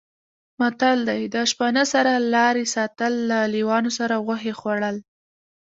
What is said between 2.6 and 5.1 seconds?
ساتل، له لېوانو سره غوښې خوړل